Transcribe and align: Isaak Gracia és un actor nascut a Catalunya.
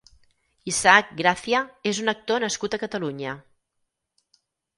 Isaak 0.71 1.11
Gracia 1.19 1.61
és 1.91 1.99
un 2.05 2.13
actor 2.15 2.41
nascut 2.45 2.75
a 2.75 2.81
Catalunya. 2.85 3.37